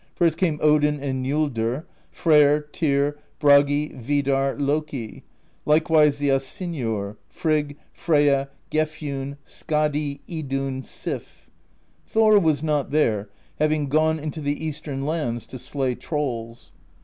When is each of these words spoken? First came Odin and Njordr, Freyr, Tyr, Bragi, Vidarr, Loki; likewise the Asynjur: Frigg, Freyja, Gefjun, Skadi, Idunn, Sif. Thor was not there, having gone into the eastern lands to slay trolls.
First 0.15 0.35
came 0.37 0.57
Odin 0.63 0.99
and 0.99 1.23
Njordr, 1.23 1.85
Freyr, 2.09 2.61
Tyr, 2.71 3.19
Bragi, 3.39 3.89
Vidarr, 3.89 4.59
Loki; 4.59 5.21
likewise 5.63 6.17
the 6.17 6.29
Asynjur: 6.29 7.17
Frigg, 7.29 7.77
Freyja, 7.93 8.47
Gefjun, 8.71 9.37
Skadi, 9.45 10.21
Idunn, 10.27 10.83
Sif. 10.83 11.51
Thor 12.07 12.39
was 12.39 12.63
not 12.63 12.89
there, 12.89 13.29
having 13.59 13.89
gone 13.89 14.17
into 14.17 14.41
the 14.41 14.65
eastern 14.65 15.05
lands 15.05 15.45
to 15.45 15.59
slay 15.59 15.93
trolls. 15.93 16.71